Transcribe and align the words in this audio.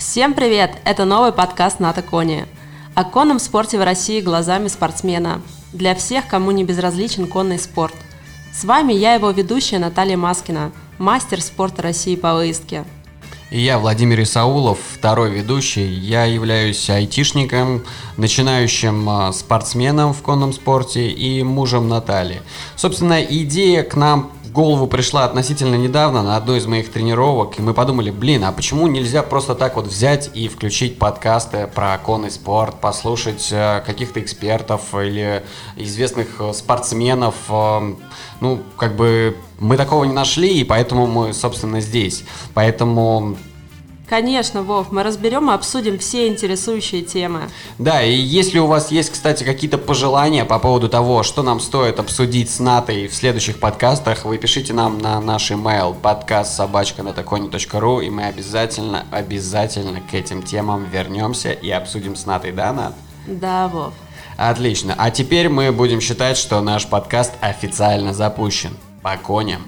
Всем 0.00 0.32
привет! 0.32 0.78
Это 0.86 1.04
новый 1.04 1.30
подкаст 1.30 1.78
«Ната 1.78 2.00
Кони». 2.00 2.46
О 2.94 3.04
конном 3.04 3.38
спорте 3.38 3.78
в 3.78 3.84
России 3.84 4.22
глазами 4.22 4.68
спортсмена. 4.68 5.42
Для 5.74 5.94
всех, 5.94 6.26
кому 6.26 6.52
не 6.52 6.64
безразличен 6.64 7.26
конный 7.26 7.58
спорт. 7.58 7.94
С 8.50 8.64
вами 8.64 8.94
я, 8.94 9.12
его 9.12 9.30
ведущая 9.30 9.78
Наталья 9.78 10.16
Маскина, 10.16 10.72
мастер 10.96 11.42
спорта 11.42 11.82
России 11.82 12.16
по 12.16 12.32
выездке. 12.32 12.84
И 13.50 13.60
я, 13.60 13.78
Владимир 13.78 14.22
Исаулов, 14.22 14.78
второй 14.94 15.32
ведущий. 15.32 15.86
Я 15.86 16.24
являюсь 16.24 16.88
айтишником, 16.88 17.84
начинающим 18.16 19.06
а, 19.06 19.32
спортсменом 19.32 20.14
в 20.14 20.22
конном 20.22 20.54
спорте 20.54 21.10
и 21.10 21.42
мужем 21.42 21.90
Натальи. 21.90 22.40
Собственно, 22.74 23.22
идея 23.22 23.82
к 23.82 23.96
нам 23.96 24.32
голову 24.52 24.86
пришла 24.86 25.24
относительно 25.24 25.74
недавно 25.74 26.22
на 26.22 26.36
одной 26.36 26.58
из 26.58 26.66
моих 26.66 26.90
тренировок, 26.90 27.58
и 27.58 27.62
мы 27.62 27.74
подумали, 27.74 28.10
блин, 28.10 28.44
а 28.44 28.52
почему 28.52 28.86
нельзя 28.86 29.22
просто 29.22 29.54
так 29.54 29.76
вот 29.76 29.86
взять 29.86 30.30
и 30.34 30.48
включить 30.48 30.98
подкасты 30.98 31.66
про 31.66 31.98
конный 31.98 32.30
спорт, 32.30 32.80
послушать 32.80 33.48
э, 33.50 33.82
каких-то 33.84 34.20
экспертов 34.20 34.94
или 34.94 35.42
известных 35.76 36.40
э, 36.40 36.52
спортсменов, 36.52 37.34
э, 37.48 37.94
ну, 38.40 38.60
как 38.76 38.96
бы 38.96 39.36
мы 39.58 39.76
такого 39.76 40.04
не 40.04 40.12
нашли, 40.12 40.60
и 40.60 40.64
поэтому 40.64 41.06
мы, 41.06 41.32
собственно, 41.32 41.80
здесь. 41.80 42.24
Поэтому 42.54 43.36
Конечно, 44.10 44.64
Вов, 44.64 44.90
мы 44.90 45.04
разберем 45.04 45.52
и 45.52 45.54
обсудим 45.54 45.96
все 45.96 46.26
интересующие 46.26 47.02
темы. 47.02 47.42
Да, 47.78 48.02
и 48.02 48.12
если 48.12 48.58
у 48.58 48.66
вас 48.66 48.90
есть, 48.90 49.10
кстати, 49.10 49.44
какие-то 49.44 49.78
пожелания 49.78 50.44
по 50.44 50.58
поводу 50.58 50.88
того, 50.88 51.22
что 51.22 51.44
нам 51.44 51.60
стоит 51.60 52.00
обсудить 52.00 52.50
с 52.50 52.58
Натой 52.58 53.06
в 53.06 53.14
следующих 53.14 53.60
подкастах, 53.60 54.24
вы 54.24 54.36
пишите 54.38 54.72
нам 54.72 54.98
на 54.98 55.20
наш 55.20 55.52
email 55.52 55.94
подкаст 55.94 56.56
собачка 56.56 57.02
и 57.02 58.10
мы 58.10 58.24
обязательно, 58.24 59.06
обязательно 59.12 60.00
к 60.00 60.12
этим 60.12 60.42
темам 60.42 60.86
вернемся 60.90 61.52
и 61.52 61.70
обсудим 61.70 62.16
с 62.16 62.26
Натой, 62.26 62.50
да, 62.50 62.72
Нат? 62.72 62.94
Да, 63.28 63.68
Вов. 63.68 63.94
Отлично. 64.36 64.96
А 64.98 65.12
теперь 65.12 65.48
мы 65.48 65.70
будем 65.70 66.00
считать, 66.00 66.36
что 66.36 66.60
наш 66.60 66.88
подкаст 66.88 67.34
официально 67.40 68.12
запущен. 68.12 68.76
По 69.02 69.16
коням. 69.16 69.62